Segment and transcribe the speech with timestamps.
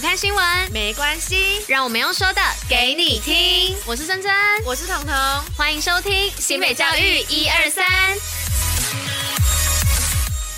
[0.00, 3.76] 不看新闻没关系，让我们用说的给你听。
[3.84, 4.32] 我是珍珍，
[4.64, 5.14] 我是彤彤，
[5.54, 7.84] 欢迎收听新北教育一二三。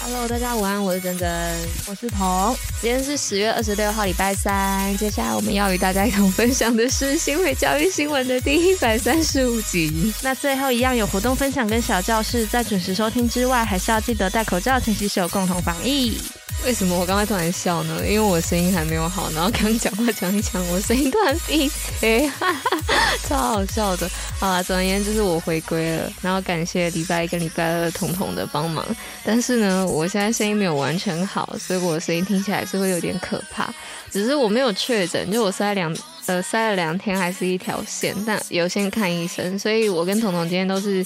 [0.01, 1.59] Hello，大家午安，我是珍珍，
[1.89, 2.57] 我是彤。
[2.81, 4.97] 今天是十月二十六号，礼拜三。
[4.97, 10.15] 接下来我们要与大家一同分享的是新北教育新闻的第一百三十五集。
[10.23, 16.17] 那最后一样有活动分享跟小教室，在准时收听之外，还是要记得戴口罩、勤洗手，共同防疫。
[16.65, 18.07] 为什么我刚才突然笑呢？
[18.07, 21.69] 因为我声音还没有好，然后刚讲话讲一讲，我声音突然闭
[22.01, 22.31] 嘴，
[23.29, 24.09] 超好笑的。
[24.39, 28.87] 好啦，总而言之就是我回归了，然后感谢礼拜一跟礼拜二彤彤的帮忙。
[29.25, 33.69] 但是呢，我现在声音没有完全好，所以我的声音听起来是会有点可怕。
[34.11, 35.95] 只是我没有确诊，就我塞两
[36.27, 41.05] 呃塞了两天还是一条线，但有先看医生，所以我跟彤彤今天都是。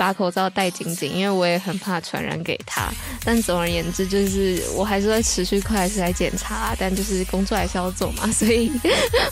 [0.00, 2.88] 把口罩戴紧紧，因为我也很怕传染给他。
[3.22, 8.72] 但总而言之，就是我还是会持续快速来检查，但就是工作还是要做嘛， 所以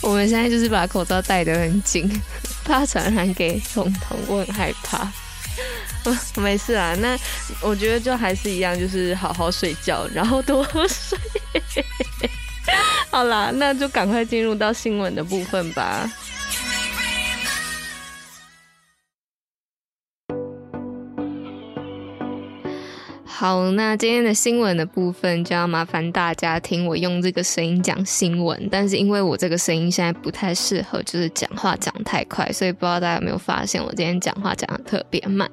[0.03, 2.07] 我们现在就是把口罩戴得很紧，
[2.67, 5.11] 怕传染给彤彤，我很害怕。
[6.37, 7.19] 没事啊，那
[7.63, 11.19] 我觉得就还是一样，就是好好睡觉，然后多喝水。
[13.11, 16.07] 好啦，那就赶快进入到新闻的部分吧。
[23.41, 35.49] 好，那今天的新闻的部分就要麻烦大家听我用这个声音讲新闻，但是因为我这个声音现在不太适合，就是讲话讲太快，所以不知道大家有没有发现我今天讲话讲得特别慢。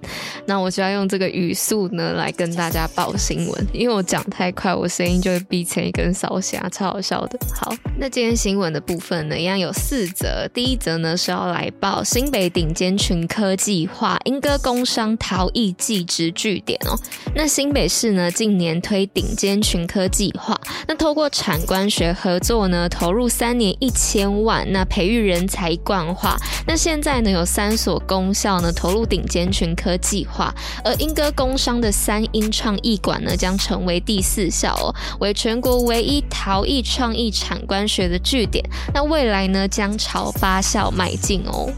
[0.48, 7.38] 那我就要用这个语速呢来跟大家报新闻，因为我讲太快，我声音就会逼成一根烧虾，超好笑的。
[7.54, 10.50] 好，那今天新闻的部分呢，一样有四则。
[10.52, 16.98] 第一则呢是要来报新北顶尖群科计划，莺歌工商陶艺技职据点哦。
[17.36, 26.38] 那新北市呢，近年推顶尖群科计划，那透过产官学合作呢，投入三年一千万，那培育人才一贯化。
[26.66, 30.56] 那现在呢，有三所公校呢投入顶尖群科计划，
[30.86, 38.64] 而莺歌工商的三英创艺馆呢，将成为第四校哦，为全国唯一陶艺创意产官学的据点。
[38.94, 41.70] 那未来呢，将朝八校迈进哦。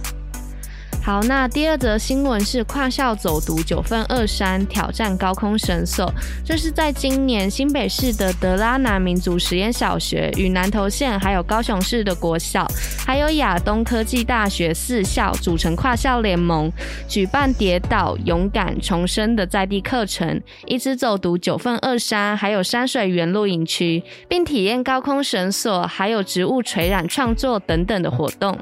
[1.08, 6.14] 好，那第二则新闻是跨校走读九份二山挑战高空绳索。
[6.44, 12.68] 这是在今年新北市的德拉南民族实验小学与南投县还有高雄市的国小，
[13.06, 16.70] 还有亚东科技大学四校组成跨校联盟，
[17.08, 28.58] 举办跌倒勇敢重生的在地课程，一直走读九份二山还有山水园露营区，并体验高空绳索还有植物垂染创作等等的活动。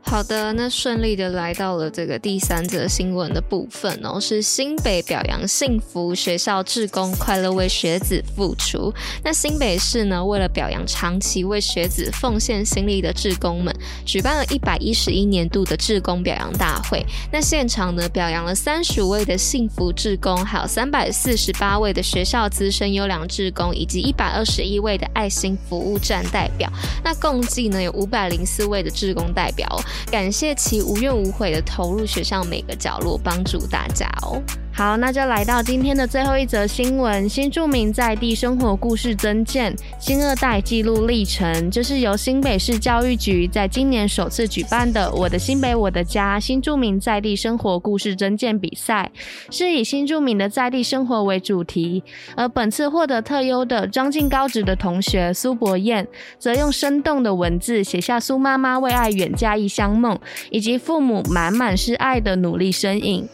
[0.00, 8.90] 好的，那顺利的来到了这个第三则新闻的部分哦，是新北表扬幸福学校志工，快乐为学子付出。
[9.22, 13.74] 那新北市呢，为了表扬长期为学子奉献心力的志工们，
[14.06, 17.04] 举办了一百一十一年度的志工表扬大会。
[17.30, 26.72] 那现场呢，表扬了三十五位的幸福志工，还有三百四十八位的学校资深优良志工，以及一百二十一位的爱心服务站代表。
[27.04, 29.68] 那共计呢，有五百零四位的志工代表。
[30.10, 34.42] 感谢其无怨无悔的投入学校每个角落，帮助大家哦。
[34.78, 41.68] 好，那就来到今天的最后一则新闻：新住民在地生活故事增建，新二代记录历程。
[41.68, 49.10] 这是由新北市教育局在今年首次举办的“我的新北我的家”新住民在地生活故事增建比赛，
[49.50, 52.04] 是以新住民的在地生活为主题。
[52.36, 56.06] 而本次获得特优的彰进高职的同学苏博燕，
[56.38, 60.16] 则用生动的文字写下苏妈妈为爱远嫁异乡梦，
[60.52, 63.28] 以及父母满满是爱的努力身影。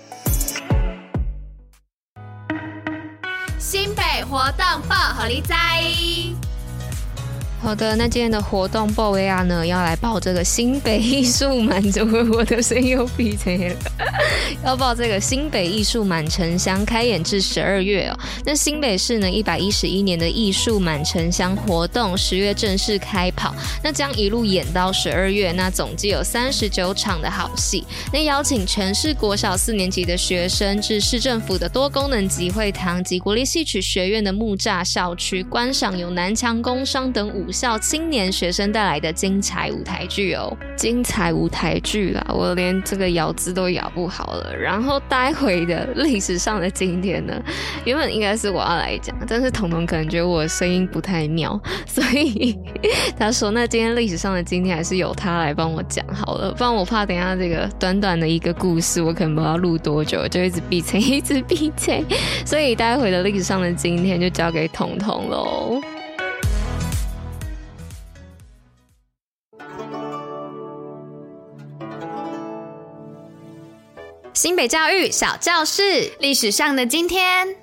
[5.25, 6.44] 报，虎哩知。
[7.65, 13.77] 好的，那今天的活动报亚呢，要来报这个新北艺术满城，我的声音又闭嘴了。
[14.63, 18.19] 要报这个新北艺术满城乡开演至十二月哦。
[18.45, 25.51] 那新北市呢，一百一十一年的艺术满城乡活动，十月正式开跑，那将一路演到十二月。
[25.53, 27.83] 那总计有三十九场的好戏，
[28.13, 44.55] 那邀请全市国小四年级的学生至市政府的多功能集会堂及国立戏曲学院的木栅校区观赏有南强工商等五校青年学生带来的精彩舞台剧哦，精彩舞台剧啦，我连这个咬字都咬不好了。
[44.57, 47.41] 然后待会的历史上的今天呢，
[47.85, 52.59] 原本应该是我要来讲，但是彤彤可能觉得我声音不太妙，所以
[53.17, 62.05] 他说那今天历史上的今天还是由他来帮我讲好了，不然我怕等一下这个短短的一个故事，我可能不知道录多久，就一直闭嘴，一直闭嘴，
[62.45, 65.81] 所以待会的历史上的今天就交给彤彤喽。
[74.45, 77.57] 新北教育小教室，历史上的今天。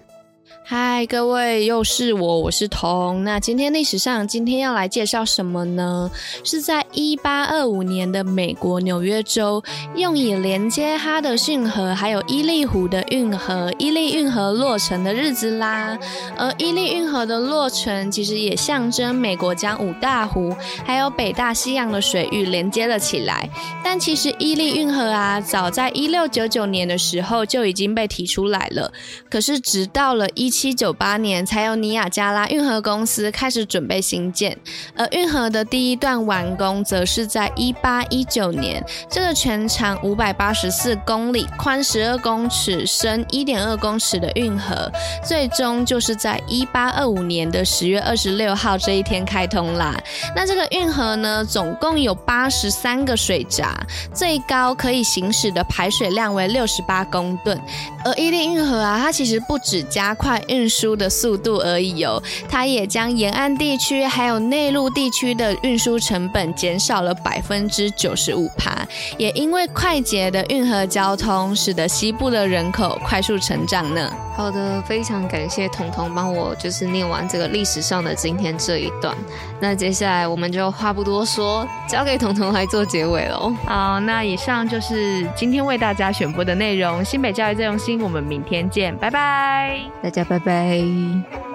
[0.64, 3.24] 嗨，各位，又是我，我是彤。
[3.24, 6.10] 那今天历史上，今天要来介绍什么呢？
[6.46, 9.62] 是在一八二五年的美国纽约州，
[9.96, 15.98] 用以连接哈德逊河还有伊利湖的运河——伊利运河落成的日子啦。
[16.38, 20.56] 而伊利运河的落成，其实也象征美国将五大湖
[20.86, 23.50] 还有北大西洋的水域连接了起来。
[23.84, 28.94] 但其实伊利运河啊，早在一六九九年的时候就已经被提出来了。
[29.30, 34.56] 可是直到了一七七九八年，才由尼亚加拉运河公司开始准备兴建，
[34.96, 38.86] 而运河的第一段完工，则是在一八一九年。
[39.10, 44.88] 这个全长五百八十四公里、宽十二公尺、深一点二公尺的运河，
[45.26, 50.00] 最终就是在一八二五年的十月二十六号这一天开通啦。
[50.36, 53.76] 那这个运河呢，总共有八十三个水闸，
[54.14, 57.60] 最高可以行驶的排水量为六十八公吨。
[58.06, 68.76] 而伊利运河啊，它其实不止加快运输的速度而已哦，它也将沿岸地区还有内陆地区的运输成本减少了百分之九十五趴。
[69.18, 74.12] 也因为快捷的运河交通，使得西部的人口快速成长呢。
[74.36, 79.16] 好的，非常感谢彤彤帮我就是念完这个历史上的今天这一段。
[79.60, 83.54] 那接下来我们就话不多说，交给彤彤来做结尾喽。
[83.66, 87.06] 好，那以上就是今天为大家选播的内容。
[87.06, 88.02] 新北教育最用心。
[88.02, 91.51] 我们明天见，拜拜，大家拜拜。